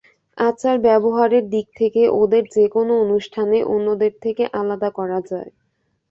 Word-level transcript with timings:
আচার-ব্যবহারের 0.37 1.45
দিক 1.49 1.67
থেকে 1.75 2.01
ওদের 2.15 2.43
যেকোনো 2.55 2.93
অনুষ্ঠানে 3.05 3.57
অন্যদের 3.71 4.13
থেকে 4.23 4.43
আলাদা 4.53 4.89
করা 4.91 5.19
যায়। 5.29 5.49